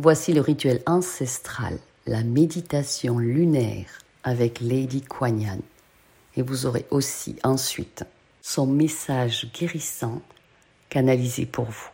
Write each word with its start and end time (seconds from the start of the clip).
Voici 0.00 0.32
le 0.32 0.40
rituel 0.40 0.80
ancestral, 0.86 1.76
la 2.06 2.22
méditation 2.22 3.18
lunaire 3.18 3.98
avec 4.22 4.60
Lady 4.60 5.02
Kuan. 5.02 5.60
Et 6.36 6.42
vous 6.42 6.66
aurez 6.66 6.86
aussi 6.92 7.34
ensuite 7.42 8.04
son 8.40 8.68
message 8.68 9.50
guérissant 9.52 10.22
canalisé 10.88 11.46
pour 11.46 11.64
vous. 11.64 11.88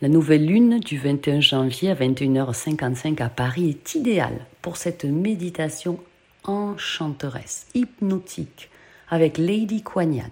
La 0.00 0.08
nouvelle 0.08 0.46
lune 0.46 0.80
du 0.80 0.96
21 0.96 1.42
janvier 1.42 1.90
à 1.90 1.94
21h55 1.94 3.22
à 3.22 3.28
Paris 3.28 3.68
est 3.68 3.94
idéale 3.94 4.46
pour 4.62 4.78
cette 4.78 5.04
méditation 5.04 6.00
enchanteresse, 6.44 7.66
hypnotique, 7.74 8.70
avec 9.10 9.36
Lady 9.36 9.82
Kuan. 9.82 10.22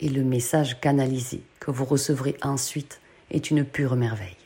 Et 0.00 0.10
le 0.10 0.24
message 0.24 0.78
canalisé 0.78 1.40
que 1.58 1.70
vous 1.70 1.86
recevrez 1.86 2.36
ensuite 2.42 2.99
est 3.30 3.50
une 3.50 3.64
pure 3.64 3.96
merveille. 3.96 4.36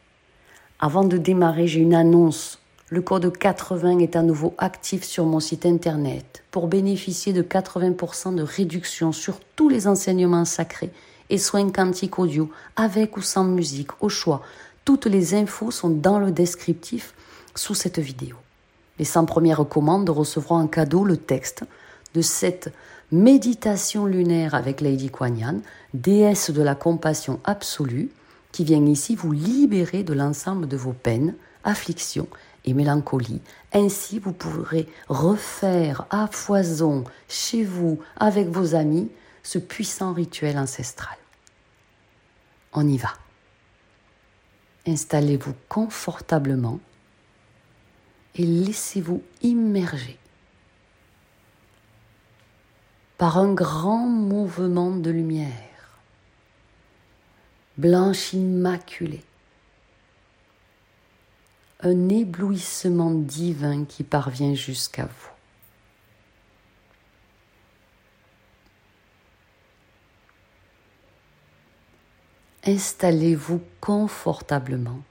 Avant 0.80 1.04
de 1.04 1.16
démarrer, 1.16 1.66
j'ai 1.66 1.80
une 1.80 1.94
annonce. 1.94 2.58
Le 2.90 3.00
code 3.00 3.36
80 3.36 3.98
est 4.00 4.16
à 4.16 4.22
nouveau 4.22 4.54
actif 4.58 5.04
sur 5.04 5.24
mon 5.24 5.40
site 5.40 5.66
internet 5.66 6.42
pour 6.50 6.68
bénéficier 6.68 7.32
de 7.32 7.42
80% 7.42 8.34
de 8.34 8.42
réduction 8.42 9.12
sur 9.12 9.40
tous 9.56 9.68
les 9.68 9.86
enseignements 9.86 10.44
sacrés 10.44 10.90
et 11.30 11.38
soins 11.38 11.70
quantiques 11.70 12.18
audio, 12.18 12.50
avec 12.76 13.16
ou 13.16 13.22
sans 13.22 13.44
musique, 13.44 13.90
au 14.00 14.08
choix. 14.08 14.42
Toutes 14.84 15.06
les 15.06 15.34
infos 15.34 15.70
sont 15.70 15.90
dans 15.90 16.18
le 16.18 16.30
descriptif 16.30 17.14
sous 17.54 17.74
cette 17.74 17.98
vidéo. 17.98 18.36
Les 18.98 19.04
100 19.04 19.24
premières 19.24 19.66
commandes 19.66 20.10
recevront 20.10 20.58
en 20.58 20.66
cadeau 20.66 21.04
le 21.04 21.16
texte 21.16 21.64
de 22.14 22.20
cette 22.20 22.72
méditation 23.10 24.06
lunaire 24.06 24.54
avec 24.54 24.80
Lady 24.80 25.10
Kuan 25.10 25.36
Yin, 25.36 25.60
déesse 25.94 26.50
de 26.50 26.62
la 26.62 26.74
compassion 26.74 27.40
absolue, 27.44 28.10
qui 28.54 28.62
vient 28.62 28.86
ici 28.86 29.16
vous 29.16 29.32
libérer 29.32 30.04
de 30.04 30.12
l'ensemble 30.14 30.68
de 30.68 30.76
vos 30.76 30.92
peines, 30.92 31.34
afflictions 31.64 32.28
et 32.64 32.72
mélancolies. 32.72 33.40
Ainsi, 33.72 34.20
vous 34.20 34.32
pourrez 34.32 34.88
refaire 35.08 36.06
à 36.10 36.28
foison 36.28 37.02
chez 37.28 37.64
vous, 37.64 37.98
avec 38.16 38.46
vos 38.46 38.76
amis, 38.76 39.10
ce 39.42 39.58
puissant 39.58 40.12
rituel 40.12 40.56
ancestral. 40.56 41.16
On 42.72 42.86
y 42.86 42.96
va. 42.96 43.12
Installez-vous 44.86 45.54
confortablement 45.68 46.78
et 48.36 48.46
laissez-vous 48.46 49.20
immerger 49.42 50.16
par 53.18 53.38
un 53.38 53.52
grand 53.52 54.06
mouvement 54.06 54.92
de 54.92 55.10
lumière, 55.10 55.73
blanche 57.76 58.32
immaculée, 58.32 59.24
un 61.80 62.08
éblouissement 62.08 63.10
divin 63.12 63.84
qui 63.84 64.04
parvient 64.04 64.54
jusqu'à 64.54 65.06
vous. 65.06 65.34
installez-vous 72.66 73.62
confortablement. 73.80 75.02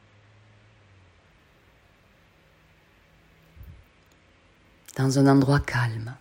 dans 4.96 5.18
un 5.18 5.26
endroit 5.26 5.60
calme, 5.60 6.16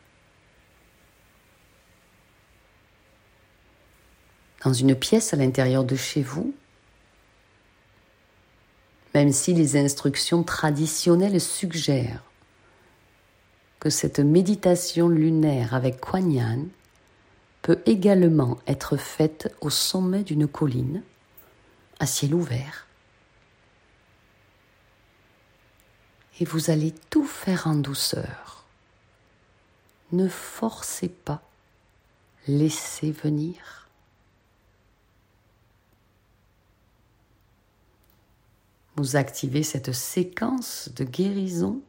dans 4.64 4.72
une 4.72 4.94
pièce 4.94 5.34
à 5.34 5.36
l'intérieur 5.36 5.84
de 5.84 5.96
chez 5.96 6.22
vous, 6.22 6.54
même 9.14 9.32
si 9.32 9.52
les 9.52 9.76
instructions 9.76 10.42
traditionnelles 10.42 11.40
suggèrent 11.40 12.22
que 13.80 13.90
cette 13.90 14.20
méditation 14.20 15.08
lunaire 15.08 15.74
avec 15.74 16.00
Kuan 16.00 16.68
peut 17.62 17.80
également 17.86 18.58
être 18.66 18.96
faite 18.96 19.54
au 19.60 19.70
sommet 19.70 20.22
d'une 20.22 20.46
colline 20.46 21.02
à 21.98 22.06
ciel 22.06 22.34
ouvert. 22.34 22.86
Et 26.40 26.44
vous 26.44 26.70
allez 26.70 26.92
tout 27.10 27.26
faire 27.26 27.66
en 27.66 27.74
douceur. 27.74 28.64
Ne 30.12 30.28
forcez 30.28 31.08
pas, 31.08 31.42
laissez 32.46 33.12
venir. 33.12 33.88
Vous 38.96 39.16
activez 39.16 39.62
cette 39.62 39.92
séquence 39.92 40.90
de 40.94 41.04
guérison. 41.04 41.80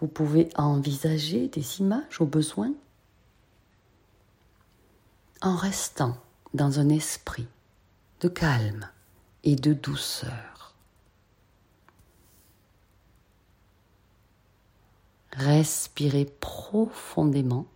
Vous 0.00 0.08
pouvez 0.08 0.50
envisager 0.56 1.48
des 1.48 1.80
images 1.80 2.20
au 2.20 2.26
besoin 2.26 2.72
en 5.42 5.56
restant 5.56 6.16
dans 6.52 6.80
un 6.80 6.88
esprit 6.90 7.46
de 8.20 8.28
calme 8.28 8.88
et 9.42 9.56
de 9.56 9.72
douceur. 9.72 10.74
Respirez 15.32 16.26
profondément. 16.26 17.66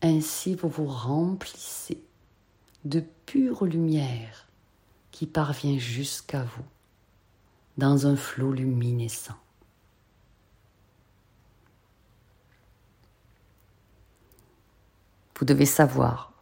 Ainsi 0.00 0.54
vous 0.54 0.68
vous 0.68 0.86
remplissez 0.86 2.04
de 2.84 3.02
pure 3.26 3.64
lumière 3.64 4.46
qui 5.12 5.26
parvient 5.26 5.78
jusqu'à 5.78 6.42
vous 6.42 6.64
dans 7.78 8.06
un 8.06 8.16
flot 8.16 8.52
luminescent. 8.52 9.36
Vous 15.38 15.44
devez 15.44 15.66
savoir 15.66 16.32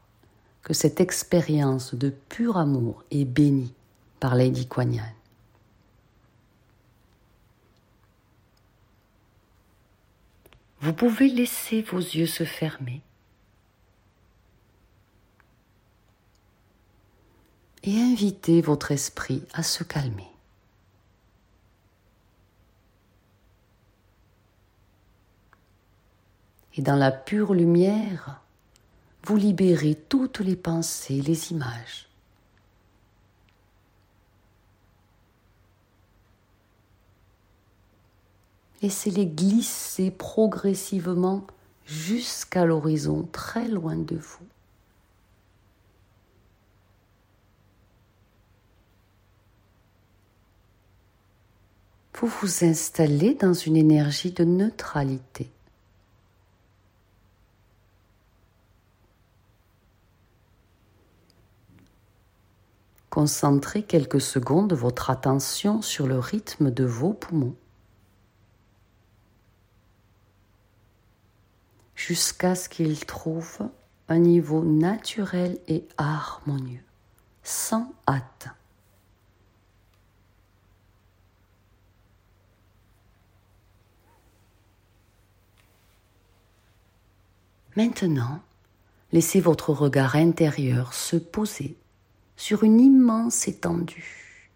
que 0.63 0.75
cette 0.75 1.01
expérience 1.01 1.95
de 1.95 2.11
pur 2.11 2.57
amour 2.57 3.03
est 3.11 3.25
bénie 3.25 3.73
par 4.21 4.35
Lady 4.35 4.67
Kuan. 4.67 5.01
Vous 10.81 10.93
pouvez 10.93 11.29
laisser 11.29 11.83
vos 11.83 11.99
yeux 11.99 12.27
se 12.27 12.45
fermer 12.45 13.03
et 17.83 18.01
inviter 18.01 18.61
votre 18.61 18.91
esprit 18.93 19.43
à 19.53 19.63
se 19.63 19.85
calmer. 19.85 20.29
Et 26.77 26.83
dans 26.83 26.97
la 26.97 27.11
pure 27.11 27.55
lumière 27.55 28.41
vous 29.25 29.37
libérez 29.37 29.95
toutes 30.09 30.41
les 30.41 30.57
pensées, 30.57 31.21
les 31.21 31.53
images. 31.53 32.09
Laissez-les 38.83 39.27
glisser 39.27 40.11
progressivement 40.11 41.47
jusqu'à 41.85 42.65
l'horizon, 42.65 43.29
très 43.31 43.69
loin 43.69 43.97
de 43.97 44.17
vous. 44.17 44.47
Vous 52.21 52.27
vous 52.43 52.65
installez 52.67 53.35
dans 53.35 53.55
une 53.55 53.79
énergie 53.79 54.31
de 54.31 54.45
neutralité. 54.45 55.51
Concentrez 63.09 63.85
quelques 63.85 64.21
secondes 64.21 64.75
votre 64.75 65.09
attention 65.09 65.81
sur 65.81 66.07
le 66.07 66.19
rythme 66.19 66.71
de 66.71 66.85
vos 66.85 67.15
poumons 67.15 67.57
jusqu'à 71.95 72.55
ce 72.55 72.69
qu'ils 72.69 73.07
trouvent 73.07 73.71
un 74.09 74.19
niveau 74.19 74.63
naturel 74.63 75.59
et 75.69 75.89
harmonieux, 75.97 76.85
sans 77.43 77.91
hâte. 78.07 78.60
Maintenant, 87.77 88.41
laissez 89.13 89.41
votre 89.41 89.73
regard 89.73 90.17
intérieur 90.17 90.95
se 90.95 91.17
poser 91.17 91.77
sur 92.37 92.65
une 92.65 92.81
immense 92.81 93.49
étendue. 93.49 94.51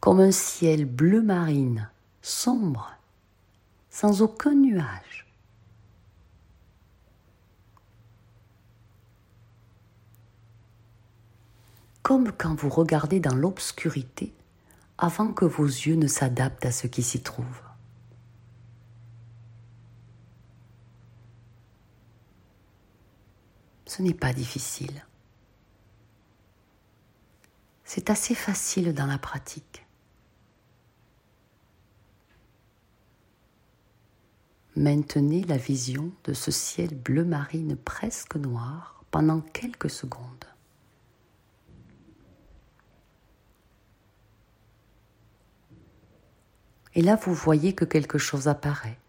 Comme 0.00 0.20
un 0.20 0.32
ciel 0.32 0.86
bleu 0.86 1.22
marine, 1.22 1.90
sombre, 2.22 2.90
sans 3.90 4.22
aucun 4.22 4.54
nuage. 4.54 5.20
comme 12.10 12.32
quand 12.32 12.56
vous 12.56 12.70
regardez 12.70 13.20
dans 13.20 13.36
l'obscurité 13.36 14.32
avant 14.98 15.28
que 15.28 15.44
vos 15.44 15.64
yeux 15.64 15.94
ne 15.94 16.08
s'adaptent 16.08 16.66
à 16.66 16.72
ce 16.72 16.88
qui 16.88 17.04
s'y 17.04 17.20
trouve. 17.20 17.69
Ce 23.90 24.02
n'est 24.02 24.14
pas 24.14 24.32
difficile. 24.32 25.04
C'est 27.82 28.08
assez 28.08 28.36
facile 28.36 28.94
dans 28.94 29.06
la 29.06 29.18
pratique. 29.18 29.84
Maintenez 34.76 35.42
la 35.42 35.56
vision 35.56 36.12
de 36.22 36.34
ce 36.34 36.52
ciel 36.52 36.94
bleu 36.94 37.24
marine 37.24 37.74
presque 37.74 38.36
noir 38.36 39.02
pendant 39.10 39.40
quelques 39.40 39.90
secondes. 39.90 40.44
Et 46.94 47.02
là, 47.02 47.16
vous 47.16 47.34
voyez 47.34 47.74
que 47.74 47.84
quelque 47.84 48.18
chose 48.18 48.46
apparaît. 48.46 48.99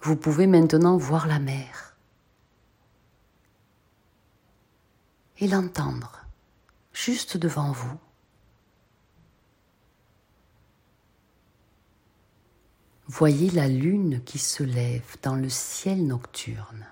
Vous 0.00 0.16
pouvez 0.16 0.46
maintenant 0.46 0.96
voir 0.96 1.26
la 1.26 1.38
mer 1.38 1.96
et 5.38 5.48
l'entendre 5.48 6.24
juste 6.92 7.36
devant 7.36 7.72
vous. 7.72 7.98
Voyez 13.06 13.50
la 13.50 13.68
lune 13.68 14.22
qui 14.24 14.38
se 14.38 14.62
lève 14.62 15.16
dans 15.22 15.36
le 15.36 15.48
ciel 15.48 16.06
nocturne. 16.06 16.86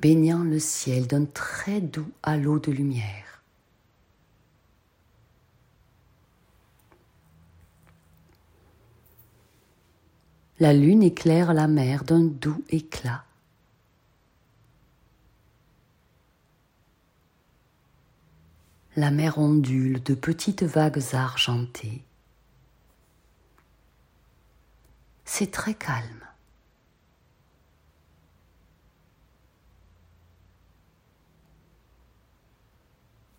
Baignant 0.00 0.44
le 0.44 0.58
ciel 0.58 1.06
d'un 1.06 1.24
très 1.24 1.80
doux 1.80 2.10
halo 2.22 2.58
de 2.58 2.70
lumière. 2.70 3.42
La 10.60 10.72
lune 10.72 11.02
éclaire 11.02 11.54
la 11.54 11.68
mer 11.68 12.02
d'un 12.02 12.24
doux 12.24 12.64
éclat. 12.68 13.24
La 18.96 19.12
mer 19.12 19.38
ondule 19.38 20.02
de 20.02 20.14
petites 20.14 20.64
vagues 20.64 21.02
argentées. 21.12 22.02
C'est 25.24 25.52
très 25.52 25.74
calme. 25.74 26.27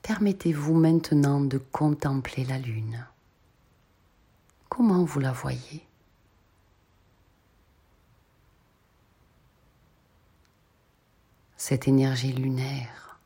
Permettez-vous 0.09 0.73
maintenant 0.73 1.39
de 1.39 1.59
contempler 1.59 2.43
la 2.43 2.57
lune. 2.57 3.05
Comment 4.67 5.03
vous 5.03 5.19
la 5.19 5.31
voyez? 5.31 5.85
Cette 11.57 11.87
énergie 11.87 12.33
lunaire 12.33 13.19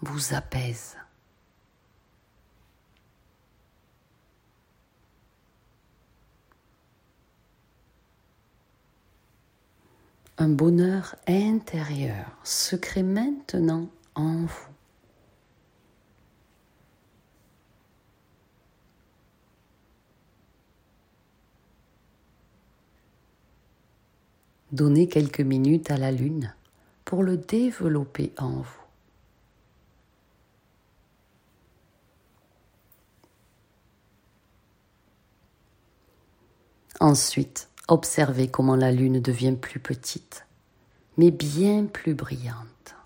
vous 0.00 0.32
apaise. 0.32 0.96
Un 10.38 10.48
bonheur 10.48 11.14
intérieur 11.28 12.24
se 12.42 12.74
crée 12.74 13.02
maintenant 13.02 13.90
en 14.14 14.46
vous. 14.46 14.73
Donnez 24.74 25.06
quelques 25.06 25.38
minutes 25.38 25.92
à 25.92 25.96
la 25.96 26.10
lune 26.10 26.52
pour 27.04 27.22
le 27.22 27.36
développer 27.36 28.32
en 28.38 28.56
vous. 28.56 28.82
Ensuite, 36.98 37.70
observez 37.86 38.48
comment 38.48 38.74
la 38.74 38.90
lune 38.90 39.20
devient 39.20 39.54
plus 39.54 39.78
petite, 39.78 40.44
mais 41.18 41.30
bien 41.30 41.84
plus 41.86 42.14
brillante. 42.14 42.96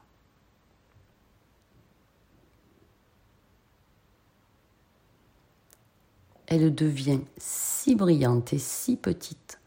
Elle 6.47 6.75
devient 6.75 7.21
si 7.37 7.95
brillante 7.95 8.55
et 8.55 8.59
si 8.59 8.97
petite 8.97 9.61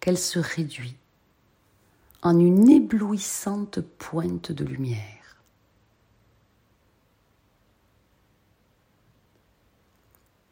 qu'elle 0.00 0.16
se 0.16 0.38
réduit 0.38 0.96
en 2.22 2.38
une 2.38 2.68
éblouissante 2.68 3.80
pointe 3.80 4.52
de 4.52 4.64
lumière. 4.64 5.42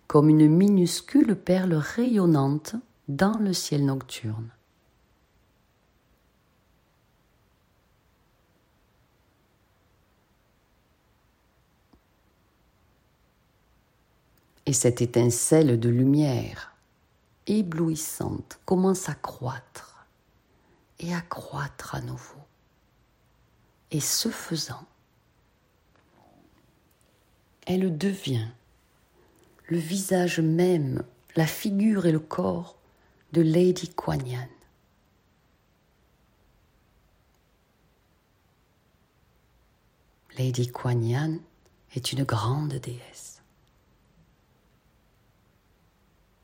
Comme 0.07 0.29
une 0.29 0.49
minuscule 0.49 1.35
perle 1.35 1.75
rayonnante 1.75 2.77
dans 3.09 3.37
le 3.39 3.53
ciel 3.53 3.85
nocturne. 3.85 4.51
Et 14.67 14.73
cette 14.73 15.03
étincelle 15.03 15.79
de 15.79 15.89
lumière 15.89 16.75
éblouissante 17.47 18.61
commence 18.65 19.09
à 19.09 19.15
croître 19.15 19.94
et 21.05 21.15
accroître 21.15 21.95
à 21.95 22.01
nouveau. 22.01 22.41
Et 23.91 24.01
ce 24.01 24.31
faisant, 24.31 24.87
elle 27.67 27.97
devient 27.97 28.49
le 29.69 29.79
visage 29.79 30.41
même, 30.41 31.03
la 31.37 31.47
figure 31.47 32.07
et 32.07 32.13
le 32.13 32.21
corps 32.21 32.77
de 33.33 33.43
Lady 33.43 33.89
Kuan. 33.95 34.49
Lady 40.39 40.71
Kuan 40.71 41.41
est 41.95 42.13
une 42.13 42.25
grande 42.25 42.75
déesse. 42.75 43.43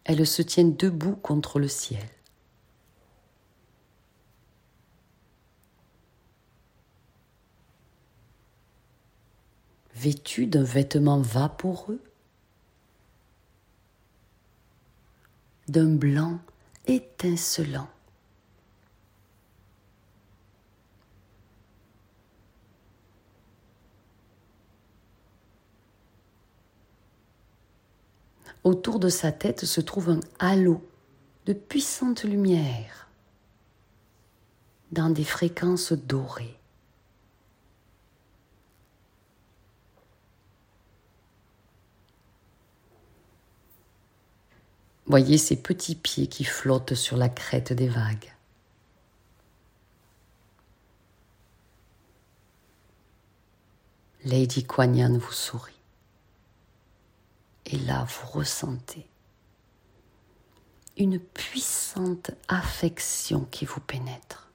Elle 0.04 0.26
se 0.26 0.42
tient 0.42 0.64
debout 0.64 1.16
contre 1.16 1.58
le 1.58 1.68
ciel. 1.68 2.08
Vêtu 10.00 10.46
d'un 10.46 10.62
vêtement 10.62 11.20
vaporeux, 11.20 12.00
d'un 15.68 15.94
blanc 15.94 16.38
étincelant. 16.86 17.88
Autour 28.64 29.00
de 29.00 29.10
sa 29.10 29.32
tête 29.32 29.66
se 29.66 29.82
trouve 29.82 30.08
un 30.08 30.20
halo 30.38 30.82
de 31.44 31.52
puissante 31.52 32.24
lumière 32.24 33.08
dans 34.92 35.10
des 35.10 35.24
fréquences 35.24 35.92
dorées. 35.92 36.59
Voyez 45.10 45.38
ces 45.38 45.56
petits 45.56 45.96
pieds 45.96 46.28
qui 46.28 46.44
flottent 46.44 46.94
sur 46.94 47.16
la 47.16 47.28
crête 47.28 47.72
des 47.72 47.88
vagues. 47.88 48.32
Lady 54.24 54.64
Kuan 54.64 55.18
vous 55.18 55.32
sourit. 55.32 55.74
Et 57.66 57.76
là, 57.78 58.04
vous 58.04 58.38
ressentez 58.38 59.04
une 60.96 61.18
puissante 61.18 62.30
affection 62.46 63.46
qui 63.50 63.64
vous 63.64 63.80
pénètre. 63.80 64.48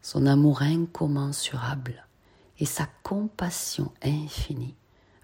Son 0.00 0.24
amour 0.24 0.62
incommensurable 0.62 2.06
et 2.58 2.64
sa 2.64 2.86
compassion 3.02 3.92
infinie 4.02 4.74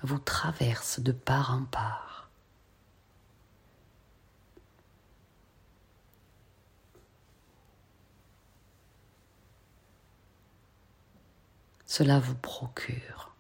vous 0.03 0.19
traverse 0.19 1.01
de 1.01 1.13
part 1.13 1.53
en 1.53 1.65
part. 1.65 2.31
Cela 11.87 12.19
vous 12.19 12.35
procure 12.35 13.35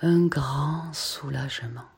un 0.00 0.26
grand 0.26 0.92
soulagement. 0.92 1.88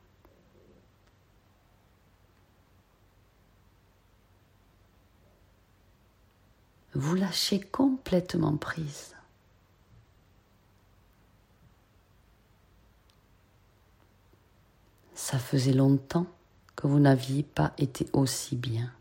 Vous 6.93 7.15
lâchez 7.15 7.61
complètement 7.61 8.57
prise. 8.59 9.14
Ça 15.25 15.39
faisait 15.39 15.73
longtemps 15.73 16.27
que 16.77 16.87
vous 16.87 16.99
n'aviez 16.99 17.45
pas 17.45 17.73
été 17.79 18.07
aussi 18.13 18.57
bien. 18.57 18.93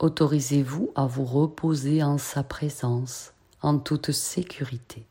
Autorisez-vous 0.00 0.92
à 0.96 1.06
vous 1.06 1.24
reposer 1.24 2.02
en 2.02 2.18
sa 2.18 2.42
présence 2.42 3.32
en 3.62 3.78
toute 3.78 4.12
sécurité. 4.12 5.06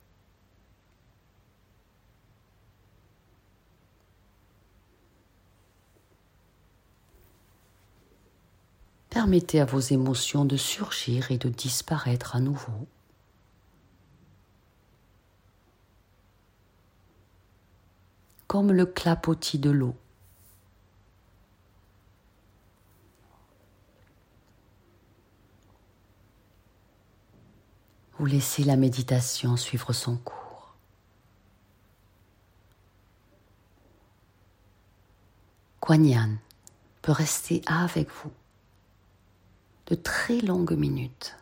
Permettez 9.10 9.62
à 9.62 9.66
vos 9.66 9.80
émotions 9.80 10.46
de 10.46 10.58
surgir 10.58 11.32
et 11.32 11.40
de 11.40 11.50
disparaître 11.50 12.36
à 12.36 12.40
nouveau. 12.40 12.86
Comme 18.52 18.74
le 18.74 18.86
clapotis 18.86 19.60
de 19.60 19.70
l'eau 19.70 19.96
Vous 28.18 28.26
laissez 28.26 28.66
la 28.66 28.76
méditation 28.76 29.56
suivre 29.56 29.94
son 29.94 30.18
cours. 30.18 30.76
Kuan 35.80 36.38
peut 37.02 37.14
rester 37.14 37.62
avec 37.68 38.10
vous 38.10 38.34
de 39.88 39.96
très 39.96 40.42
longues 40.42 40.74
minutes. 40.74 41.41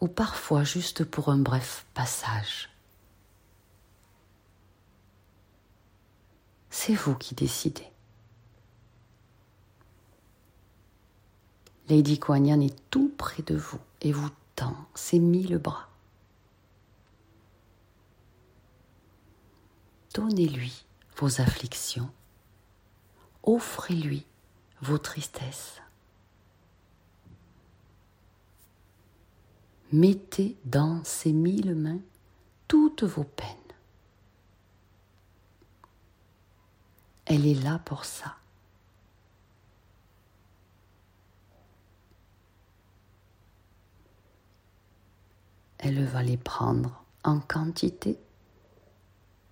Ou 0.00 0.08
parfois 0.08 0.64
juste 0.64 1.04
pour 1.04 1.28
un 1.28 1.38
bref 1.38 1.86
passage. 1.94 2.70
C'est 6.70 6.94
vous 6.94 7.14
qui 7.14 7.34
décidez. 7.34 7.86
Lady 11.88 12.18
Kuan 12.18 12.46
est 12.62 12.76
tout 12.90 13.12
près 13.18 13.42
de 13.42 13.56
vous 13.56 13.80
et 14.00 14.12
vous 14.12 14.30
tend 14.54 14.76
ses 14.94 15.18
mille 15.18 15.58
bras. 15.58 15.88
Donnez-lui 20.14 20.84
vos 21.16 21.40
afflictions, 21.40 22.10
offrez-lui 23.42 24.24
vos 24.80 24.98
tristesses. 24.98 25.80
Mettez 29.92 30.56
dans 30.64 31.02
ses 31.04 31.32
mille 31.32 31.74
mains 31.74 32.00
toutes 32.68 33.02
vos 33.02 33.24
peines. 33.24 33.48
Elle 37.26 37.46
est 37.46 37.62
là 37.62 37.80
pour 37.84 38.04
ça. 38.04 38.36
elle 45.82 46.04
va 46.04 46.22
les 46.22 46.36
prendre 46.36 47.02
en 47.24 47.40
quantité 47.40 48.18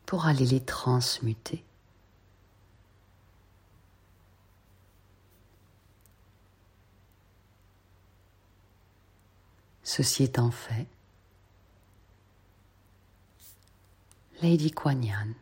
pour 0.07 0.27
aller 0.27 0.47
les 0.47 0.61
transmuter. 0.61 1.65
Ceci 9.89 10.25
étant 10.25 10.51
fait, 10.51 10.87
Lady 14.43 14.71
Kuan 14.71 15.35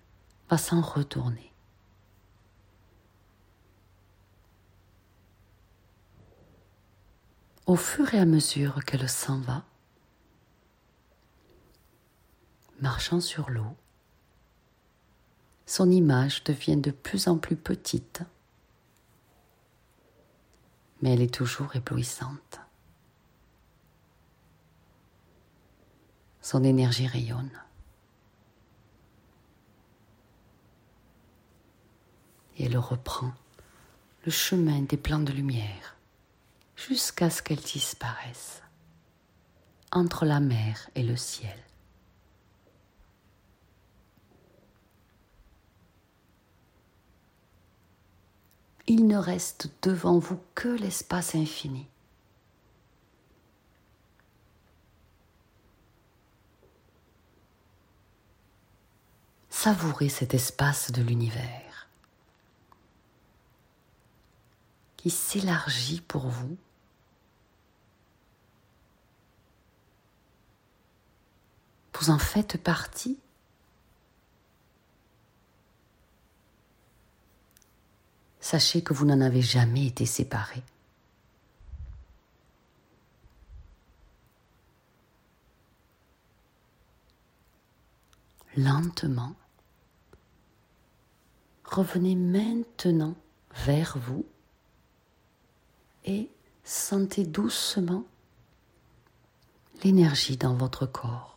va 0.48 0.56
s'en 0.56 0.82
retourner. 0.82 1.52
Au 7.66 7.74
fur 7.74 8.14
et 8.14 8.20
à 8.20 8.24
mesure 8.24 8.84
qu'elle 8.84 9.08
s'en 9.08 9.40
va, 9.40 9.64
marchant 12.80 13.20
sur 13.20 13.50
l'eau, 13.50 13.76
son 15.66 15.90
image 15.90 16.44
devient 16.44 16.76
de 16.76 16.92
plus 16.92 17.26
en 17.26 17.36
plus 17.36 17.56
petite, 17.56 18.22
mais 21.02 21.14
elle 21.14 21.22
est 21.22 21.34
toujours 21.34 21.74
éblouissante. 21.74 22.60
Son 26.46 26.62
énergie 26.62 27.08
rayonne. 27.08 27.50
Et 32.56 32.66
elle 32.66 32.78
reprend 32.78 33.32
le 34.24 34.30
chemin 34.30 34.82
des 34.82 34.96
plans 34.96 35.18
de 35.18 35.32
lumière 35.32 35.96
jusqu'à 36.76 37.30
ce 37.30 37.42
qu'elle 37.42 37.58
disparaisse 37.58 38.62
entre 39.90 40.24
la 40.24 40.38
mer 40.38 40.88
et 40.94 41.02
le 41.02 41.16
ciel. 41.16 41.58
il 48.88 49.08
ne 49.08 49.16
reste 49.16 49.68
devant 49.82 50.20
vous 50.20 50.38
que 50.54 50.68
l'espace 50.68 51.34
infini. 51.34 51.88
Savourez 59.66 60.08
cet 60.08 60.32
espace 60.32 60.92
de 60.92 61.02
l'univers 61.02 61.88
qui 64.96 65.10
s'élargit 65.10 66.00
pour 66.00 66.28
vous. 66.28 66.56
Vous 71.94 72.10
en 72.10 72.18
faites 72.20 72.62
partie 72.62 73.18
sachez 78.38 78.84
que 78.84 78.94
vous 78.94 79.04
n'en 79.04 79.20
avez 79.20 79.42
jamais 79.42 79.86
été 79.86 80.06
séparés. 80.06 80.62
Lentement, 88.56 89.34
revenez 91.76 92.16
maintenant 92.16 93.14
vers 93.54 93.96
vous 93.98 94.24
et 96.04 96.30
sentez 96.64 97.24
doucement 97.24 98.04
l'énergie 99.82 100.36
dans 100.36 100.54
votre 100.54 100.86
corps. 100.86 101.36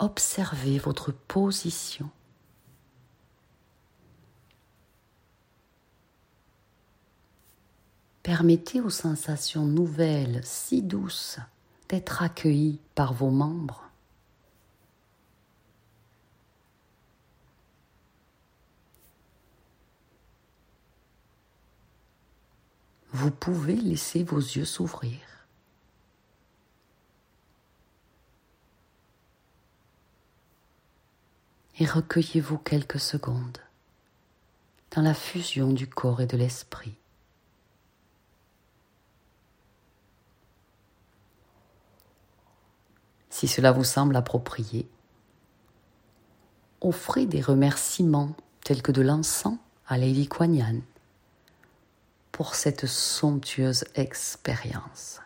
observez 0.00 0.78
votre 0.78 1.12
position. 1.12 2.10
Permettez 8.22 8.80
aux 8.80 8.90
sensations 8.90 9.66
nouvelles, 9.66 10.40
si 10.44 10.82
douces, 10.82 11.38
d'être 11.90 12.22
accueillies 12.22 12.80
par 12.94 13.12
vos 13.12 13.30
membres. 13.30 13.84
Vous 23.12 23.30
pouvez 23.30 23.76
laisser 23.76 24.22
vos 24.22 24.38
yeux 24.38 24.64
s'ouvrir. 24.64 25.18
et 31.80 31.86
recueillez-vous 31.86 32.58
quelques 32.58 33.00
secondes 33.00 33.58
dans 34.94 35.02
la 35.02 35.14
fusion 35.14 35.72
du 35.72 35.88
corps 35.88 36.20
et 36.20 36.26
de 36.26 36.36
l'esprit. 36.36 36.99
Si 43.30 43.46
cela 43.46 43.72
vous 43.72 43.84
semble 43.84 44.16
approprié, 44.16 44.88
offrez 46.80 47.26
des 47.26 47.40
remerciements 47.40 48.34
tels 48.64 48.82
que 48.82 48.92
de 48.92 49.02
l'encens 49.02 49.58
à 49.86 49.96
Lady 49.96 50.28
Kuan 50.28 50.82
pour 52.32 52.54
cette 52.54 52.86
somptueuse 52.86 53.84
expérience. 53.94 55.20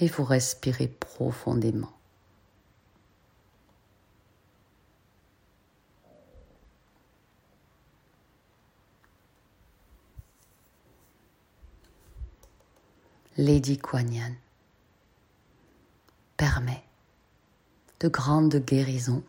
Et 0.00 0.06
vous 0.06 0.24
respirez 0.24 0.86
profondément. 0.86 1.97
Lady 13.40 13.78
Kuan 13.78 14.34
permet 16.36 16.82
de 18.00 18.08
grandes 18.08 18.56
guérisons. 18.56 19.22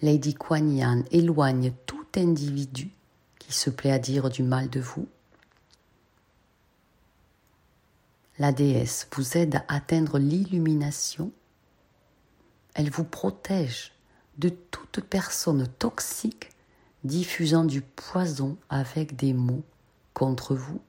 Lady 0.00 0.32
Kuan 0.32 1.04
éloigne 1.10 1.74
tout 1.84 2.06
individu 2.16 2.88
qui 3.38 3.52
se 3.52 3.68
plaît 3.68 3.92
à 3.92 3.98
dire 3.98 4.30
du 4.30 4.42
mal 4.42 4.70
de 4.70 4.80
vous. 4.80 5.06
La 8.38 8.50
déesse 8.50 9.06
vous 9.14 9.36
aide 9.36 9.56
à 9.56 9.74
atteindre 9.74 10.18
l'illumination. 10.18 11.32
Elle 12.72 12.88
vous 12.88 13.04
protège 13.04 13.92
de 14.38 14.48
toute 14.48 15.00
personne 15.00 15.68
toxique 15.68 16.51
diffusant 17.04 17.64
du 17.64 17.80
poison 17.82 18.56
avec 18.68 19.16
des 19.16 19.32
mots 19.32 19.64
contre 20.14 20.54
vous. 20.54 20.80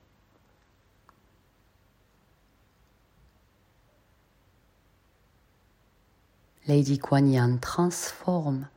Lady 6.68 6.98
Kuan 6.98 7.60
transforme 7.60 8.68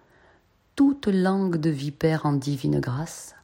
toute 0.74 1.06
langue 1.06 1.56
de 1.56 1.70
vipère 1.70 2.26
en 2.26 2.32
divine 2.32 2.80
grâce. 2.80 3.34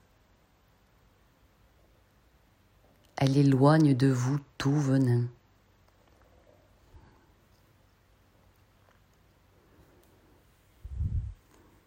Elle 3.16 3.36
éloigne 3.36 3.94
de 3.94 4.08
vous 4.08 4.40
tout 4.58 4.74
venin. 4.74 5.26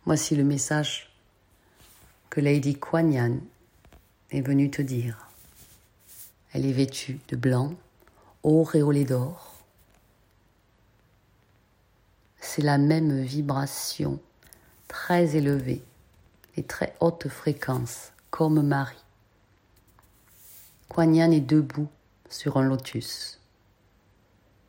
Voici 0.05 0.35
le 0.35 0.43
message 0.43 1.14
que 2.35 2.41
Lady 2.41 2.75
Kuan 2.75 3.39
est 4.29 4.41
venue 4.41 4.69
te 4.69 4.81
dire. 4.81 5.29
Elle 6.51 6.65
est 6.65 6.73
vêtue 6.73 7.17
de 7.29 7.37
blanc, 7.37 7.73
auréolée 8.43 9.05
d'or. 9.05 9.63
C'est 12.41 12.61
la 12.61 12.77
même 12.77 13.21
vibration 13.21 14.19
très 14.89 15.37
élevée 15.37 15.81
et 16.57 16.63
très 16.63 16.93
haute 16.99 17.29
fréquence, 17.29 18.11
comme 18.31 18.61
Marie. 18.61 19.05
Kuan 20.89 21.15
est 21.15 21.39
debout 21.39 21.87
sur 22.29 22.57
un 22.57 22.65
lotus. 22.65 23.39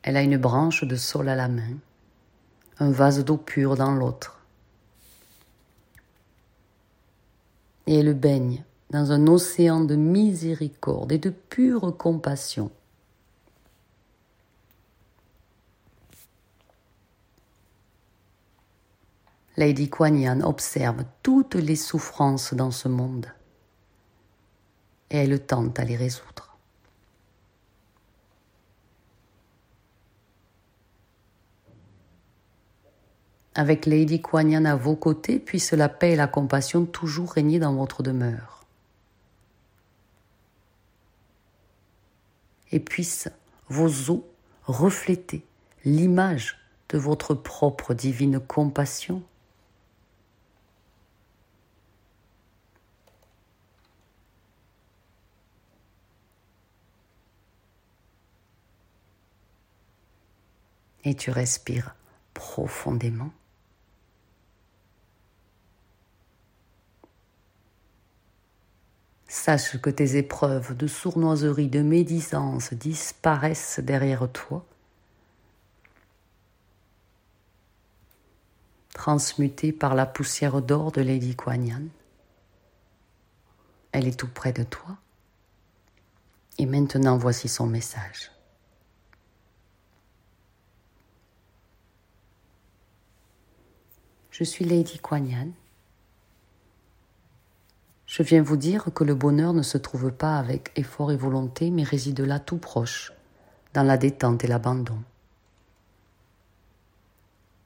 Elle 0.02 0.16
a 0.16 0.22
une 0.22 0.38
branche 0.38 0.84
de 0.84 0.94
sol 0.94 1.28
à 1.28 1.34
la 1.34 1.48
main, 1.48 1.74
un 2.78 2.92
vase 2.92 3.24
d'eau 3.24 3.38
pure 3.38 3.74
dans 3.74 3.96
l'autre. 3.96 4.35
Et 7.86 8.00
elle 8.00 8.14
baigne 8.14 8.64
dans 8.90 9.12
un 9.12 9.26
océan 9.26 9.80
de 9.80 9.96
miséricorde 9.96 11.12
et 11.12 11.18
de 11.18 11.30
pure 11.30 11.96
compassion. 11.96 12.70
Lady 19.56 19.88
Kuan 19.88 20.42
observe 20.42 21.04
toutes 21.22 21.54
les 21.54 21.76
souffrances 21.76 22.52
dans 22.52 22.70
ce 22.70 22.88
monde 22.88 23.26
et 25.10 25.16
elle 25.18 25.40
tente 25.40 25.78
à 25.78 25.84
les 25.84 25.96
résoudre. 25.96 26.45
Avec 33.58 33.86
Lady 33.86 34.20
Kuan 34.20 34.66
à 34.66 34.76
vos 34.76 34.96
côtés, 34.96 35.38
puisse 35.38 35.72
la 35.72 35.88
paix 35.88 36.12
et 36.12 36.16
la 36.16 36.26
compassion 36.26 36.84
toujours 36.84 37.32
régner 37.32 37.58
dans 37.58 37.74
votre 37.74 38.02
demeure. 38.02 38.66
Et 42.70 42.80
puissent 42.80 43.30
vos 43.70 44.10
os 44.10 44.20
refléter 44.64 45.42
l'image 45.86 46.58
de 46.90 46.98
votre 46.98 47.32
propre 47.32 47.94
divine 47.94 48.40
compassion. 48.40 49.22
Et 61.04 61.14
tu 61.14 61.30
respires 61.30 61.94
profondément. 62.34 63.30
Sache 69.46 69.80
que 69.80 69.90
tes 69.90 70.16
épreuves 70.16 70.76
de 70.76 70.88
sournoiserie, 70.88 71.68
de 71.68 71.80
médisance 71.80 72.74
disparaissent 72.74 73.78
derrière 73.78 74.28
toi, 74.32 74.66
transmutées 78.92 79.70
par 79.70 79.94
la 79.94 80.04
poussière 80.04 80.60
d'or 80.62 80.90
de 80.90 81.00
Lady 81.00 81.36
Kuan 81.36 81.88
Elle 83.92 84.08
est 84.08 84.18
tout 84.18 84.26
près 84.26 84.52
de 84.52 84.64
toi. 84.64 84.96
Et 86.58 86.66
maintenant, 86.66 87.16
voici 87.16 87.46
son 87.46 87.68
message. 87.68 88.32
Je 94.32 94.42
suis 94.42 94.64
Lady 94.64 94.98
Kuan 94.98 95.52
je 98.16 98.22
viens 98.22 98.40
vous 98.40 98.56
dire 98.56 98.88
que 98.94 99.04
le 99.04 99.14
bonheur 99.14 99.52
ne 99.52 99.60
se 99.60 99.76
trouve 99.76 100.10
pas 100.10 100.38
avec 100.38 100.72
effort 100.74 101.12
et 101.12 101.18
volonté, 101.18 101.70
mais 101.70 101.82
réside 101.82 102.20
là 102.20 102.38
tout 102.40 102.56
proche, 102.56 103.12
dans 103.74 103.82
la 103.82 103.98
détente 103.98 104.42
et 104.42 104.46
l'abandon. 104.46 104.98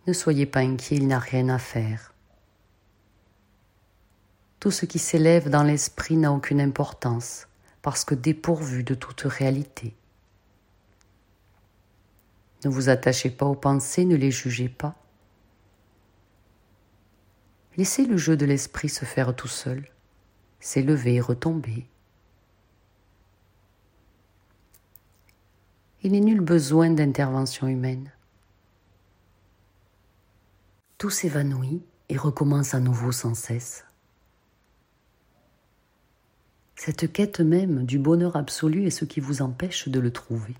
Ne 0.08 0.12
soyez 0.12 0.46
pas 0.46 0.58
inquiets, 0.58 0.96
il 0.96 1.06
n'a 1.06 1.20
rien 1.20 1.48
à 1.50 1.60
faire. 1.60 2.12
Tout 4.58 4.72
ce 4.72 4.86
qui 4.86 4.98
s'élève 4.98 5.50
dans 5.50 5.62
l'esprit 5.62 6.16
n'a 6.16 6.32
aucune 6.32 6.60
importance, 6.60 7.46
parce 7.80 8.04
que 8.04 8.16
dépourvu 8.16 8.82
de 8.82 8.96
toute 8.96 9.20
réalité. 9.20 9.94
Ne 12.64 12.70
vous 12.70 12.88
attachez 12.88 13.30
pas 13.30 13.46
aux 13.46 13.54
pensées, 13.54 14.04
ne 14.04 14.16
les 14.16 14.32
jugez 14.32 14.68
pas. 14.68 14.96
Laissez 17.76 18.04
le 18.04 18.16
jeu 18.16 18.36
de 18.36 18.46
l'esprit 18.46 18.88
se 18.88 19.04
faire 19.04 19.32
tout 19.36 19.46
seul 19.46 19.88
s'élever 20.60 21.16
et 21.16 21.20
retomber. 21.20 21.86
Il 26.02 26.12
n'est 26.12 26.20
nul 26.20 26.40
besoin 26.40 26.90
d'intervention 26.90 27.66
humaine. 27.66 28.10
Tout 30.98 31.10
s'évanouit 31.10 31.82
et 32.08 32.16
recommence 32.16 32.74
à 32.74 32.80
nouveau 32.80 33.12
sans 33.12 33.34
cesse. 33.34 33.84
Cette 36.76 37.12
quête 37.12 37.40
même 37.40 37.84
du 37.84 37.98
bonheur 37.98 38.36
absolu 38.36 38.86
est 38.86 38.90
ce 38.90 39.04
qui 39.04 39.20
vous 39.20 39.42
empêche 39.42 39.88
de 39.88 40.00
le 40.00 40.10
trouver. 40.10 40.54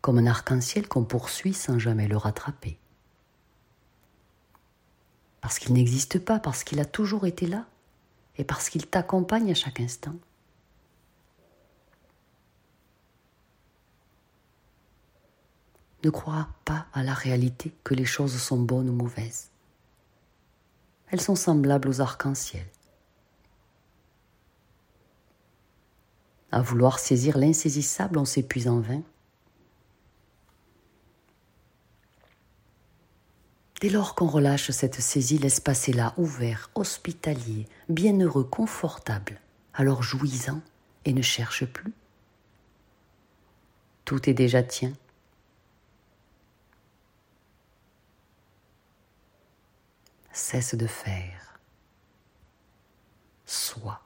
Comme 0.00 0.18
un 0.18 0.26
arc-en-ciel 0.26 0.88
qu'on 0.88 1.04
poursuit 1.04 1.52
sans 1.52 1.78
jamais 1.78 2.08
le 2.08 2.16
rattraper 2.16 2.78
parce 5.44 5.58
qu'il 5.58 5.74
n'existe 5.74 6.18
pas, 6.18 6.38
parce 6.38 6.64
qu'il 6.64 6.80
a 6.80 6.86
toujours 6.86 7.26
été 7.26 7.46
là, 7.46 7.66
et 8.38 8.44
parce 8.44 8.70
qu'il 8.70 8.86
t'accompagne 8.86 9.50
à 9.50 9.54
chaque 9.54 9.78
instant. 9.78 10.14
Ne 16.02 16.08
crois 16.08 16.48
pas 16.64 16.86
à 16.94 17.02
la 17.02 17.12
réalité 17.12 17.74
que 17.84 17.92
les 17.92 18.06
choses 18.06 18.40
sont 18.40 18.56
bonnes 18.56 18.88
ou 18.88 18.94
mauvaises. 18.94 19.50
Elles 21.10 21.20
sont 21.20 21.36
semblables 21.36 21.90
aux 21.90 22.00
arcs-en-ciel. 22.00 22.64
À 26.52 26.62
vouloir 26.62 26.98
saisir 26.98 27.36
l'insaisissable, 27.36 28.16
on 28.16 28.24
s'épuise 28.24 28.66
en 28.66 28.80
vain. 28.80 29.02
Dès 33.84 33.90
lors 33.90 34.14
qu'on 34.14 34.28
relâche 34.28 34.70
cette 34.70 35.02
saisie, 35.02 35.36
l'espace 35.36 35.90
est 35.90 35.92
là, 35.92 36.14
ouvert, 36.16 36.70
hospitalier, 36.74 37.68
bienheureux, 37.90 38.44
confortable, 38.44 39.38
alors 39.74 40.02
jouissant 40.02 40.62
et 41.04 41.12
ne 41.12 41.20
cherche 41.20 41.66
plus. 41.66 41.92
Tout 44.06 44.30
est 44.30 44.32
déjà 44.32 44.62
tien. 44.62 44.94
Cesse 50.32 50.76
de 50.76 50.86
faire. 50.86 51.60
Sois. 53.44 54.00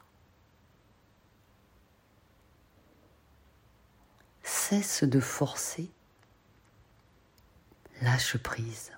Cesse 4.43 5.05
de 5.05 5.21
forcer. 5.21 5.89
Lâche 8.03 8.39
prise. 8.39 8.91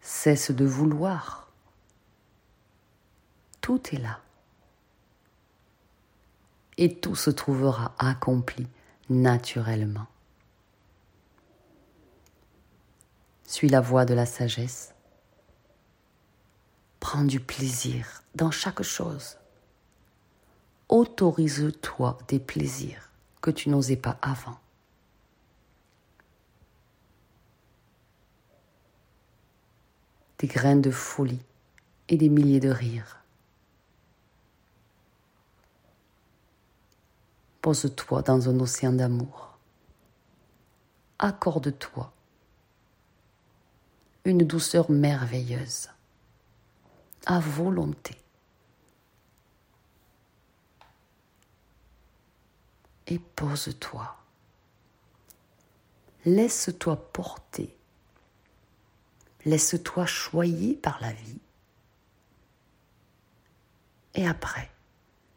Cesse 0.00 0.50
de 0.50 0.64
vouloir. 0.64 1.50
Tout 3.60 3.80
est 3.92 3.98
là. 3.98 4.20
Et 6.78 6.94
tout 6.94 7.14
se 7.14 7.30
trouvera 7.30 7.94
accompli 7.98 8.66
naturellement. 9.10 10.06
Suis 13.44 13.68
la 13.68 13.80
voie 13.80 14.04
de 14.04 14.14
la 14.14 14.26
sagesse. 14.26 14.94
Prends 17.00 17.24
du 17.24 17.40
plaisir 17.40 18.22
dans 18.34 18.50
chaque 18.50 18.82
chose. 18.82 19.36
Autorise-toi 20.88 22.18
des 22.28 22.38
plaisirs 22.38 23.10
que 23.40 23.50
tu 23.50 23.68
n'osais 23.68 23.96
pas 23.96 24.18
avant. 24.22 24.58
Des 30.40 30.48
grains 30.48 30.76
de 30.76 30.90
folie 30.90 31.44
et 32.08 32.16
des 32.16 32.28
milliers 32.28 32.60
de 32.60 32.70
rires. 32.70 33.22
Pose-toi 37.62 38.22
dans 38.22 38.48
un 38.48 38.58
océan 38.58 38.92
d'amour. 38.92 39.58
Accorde-toi 41.18 42.12
une 44.24 44.46
douceur 44.46 44.90
merveilleuse, 44.90 45.88
à 47.26 47.40
volonté. 47.40 48.16
Et 53.06 53.18
pose-toi. 53.18 54.16
Laisse-toi 56.24 56.96
porter. 57.12 57.76
Laisse-toi 59.44 60.06
choyer 60.06 60.74
par 60.74 61.00
la 61.00 61.12
vie. 61.12 61.40
Et 64.14 64.26
après, 64.26 64.70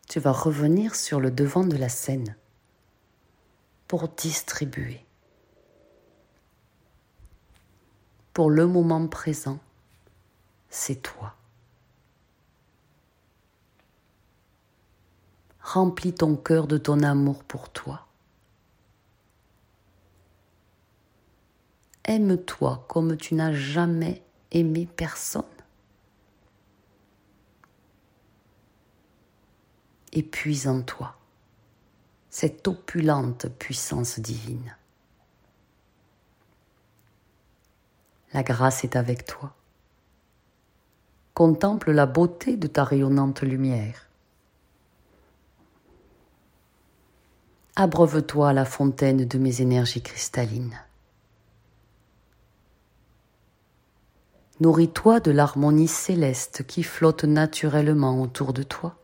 tu 0.10 0.20
vas 0.20 0.32
revenir 0.32 0.96
sur 0.96 1.20
le 1.20 1.32
devant 1.32 1.64
de 1.64 1.78
la 1.78 1.90
scène 1.90 2.36
pour 3.88 4.08
distribuer 4.10 5.06
pour 8.34 8.50
le 8.50 8.66
moment 8.66 9.08
présent, 9.08 9.60
c'est 10.70 11.02
toi. 11.02 11.36
Remplis 15.62 16.14
ton 16.14 16.36
cœur 16.36 16.68
de 16.68 16.78
ton 16.78 17.04
amour 17.04 17.44
pour 17.44 17.70
toi. 17.70 18.08
Aime-toi 22.06 22.86
comme 22.88 23.18
tu 23.18 23.36
n'as 23.36 23.54
jamais 23.54 24.22
aimé 24.52 24.88
personne. 24.96 25.44
Et 30.12 30.24
puis 30.24 30.68
en 30.68 30.82
toi 30.82 31.16
cette 32.34 32.68
opulente 32.68 33.48
puissance 33.60 34.20
divine. 34.20 34.76
La 38.34 38.42
grâce 38.42 38.84
est 38.84 38.96
avec 38.96 39.28
toi. 39.28 39.54
Contemple 41.36 41.92
la 41.92 42.08
beauté 42.08 42.58
de 42.58 42.66
ta 42.66 42.86
rayonnante 42.86 43.44
lumière. 43.44 44.10
Abreuve-toi 47.76 48.50
à 48.50 48.54
la 48.54 48.66
fontaine 48.66 49.26
de 49.26 49.38
mes 49.38 49.62
énergies 49.62 50.02
cristallines. 50.02 50.80
Nourris-toi 54.64 55.20
de 55.20 55.32
l'harmonie 55.32 55.90
céleste 55.90 56.66
qui 56.66 56.84
flotte 56.84 57.26
naturellement 57.26 58.22
autour 58.22 58.54
de 58.54 58.64
toi. 58.64 58.96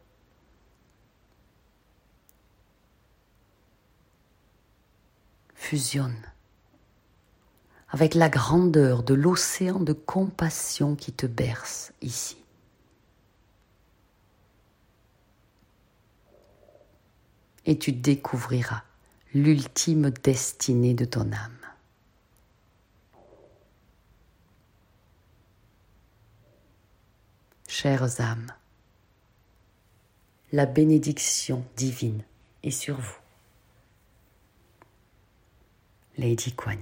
Fusionne 5.54 6.16
avec 7.90 8.14
la 8.14 8.30
grandeur 8.30 9.04
de 9.04 9.14
l'océan 9.14 9.82
de 9.82 9.92
compassion 9.92 10.96
qui 10.96 11.12
te 11.12 11.26
berce 11.26 11.92
ici. 12.02 12.38
Et 17.66 17.78
tu 17.78 17.92
découvriras 17.92 18.84
l'ultime 19.34 20.10
destinée 20.24 20.94
de 20.94 21.04
ton 21.04 21.34
âme. 21.34 21.59
Chères 27.72 28.20
âmes, 28.20 28.52
la 30.52 30.66
bénédiction 30.66 31.64
divine 31.78 32.24
est 32.64 32.72
sur 32.72 33.00
vous. 33.00 33.20
Lady 36.18 36.52
Kuan 36.54 36.80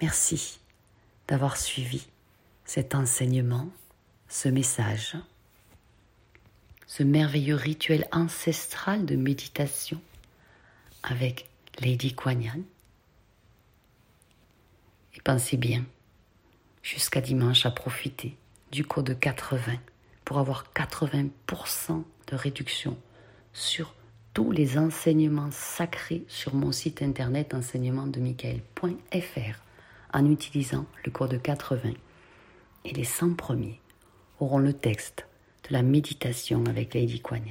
Merci 0.00 0.58
d'avoir 1.28 1.58
suivi 1.58 2.08
cet 2.64 2.94
enseignement, 2.94 3.68
ce 4.28 4.48
message, 4.48 5.18
ce 6.86 7.02
merveilleux 7.02 7.56
rituel 7.56 8.08
ancestral 8.10 9.04
de 9.04 9.16
méditation 9.16 10.00
avec 11.02 11.50
Lady 11.78 12.14
Kuan 12.14 12.64
Et 15.14 15.20
pensez 15.20 15.58
bien, 15.58 15.84
jusqu'à 16.86 17.20
dimanche, 17.20 17.66
à 17.66 17.72
profiter 17.72 18.36
du 18.70 18.84
code 18.84 19.18
80 19.18 19.72
pour 20.24 20.38
avoir 20.38 20.66
80% 20.72 22.04
de 22.28 22.36
réduction 22.36 22.96
sur 23.52 23.92
tous 24.34 24.52
les 24.52 24.78
enseignements 24.78 25.50
sacrés 25.50 26.24
sur 26.28 26.54
mon 26.54 26.70
site 26.70 27.02
internet 27.02 27.54
enseignementdemichael.fr 27.54 29.60
en 30.12 30.30
utilisant 30.30 30.86
le 31.04 31.10
code 31.10 31.42
80. 31.42 31.90
Et 32.84 32.92
les 32.92 33.04
100 33.04 33.34
premiers 33.34 33.80
auront 34.38 34.58
le 34.58 34.72
texte 34.72 35.26
de 35.68 35.72
la 35.72 35.82
méditation 35.82 36.64
avec 36.66 36.94
Lady 36.94 37.20
Kuan 37.20 37.42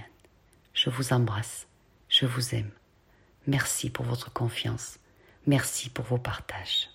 Je 0.74 0.90
vous 0.90 1.12
embrasse, 1.12 1.68
je 2.08 2.26
vous 2.26 2.56
aime. 2.56 2.72
Merci 3.48 3.90
pour 3.90 4.06
votre 4.06 4.32
confiance, 4.32 4.98
merci 5.46 5.90
pour 5.90 6.06
vos 6.06 6.20
partages. 6.20 6.95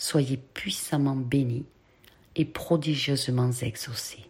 Soyez 0.00 0.38
puissamment 0.38 1.14
bénis 1.14 1.66
et 2.34 2.46
prodigieusement 2.46 3.52
exaucés. 3.52 4.29